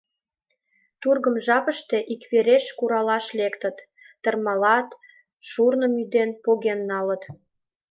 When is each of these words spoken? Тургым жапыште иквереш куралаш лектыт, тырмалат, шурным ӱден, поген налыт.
Тургым 1.01 1.35
жапыште 1.45 1.97
иквереш 2.13 2.65
куралаш 2.77 3.25
лектыт, 3.39 3.77
тырмалат, 4.23 4.87
шурным 5.49 5.93
ӱден, 6.03 6.29
поген 6.43 6.79
налыт. 6.89 7.21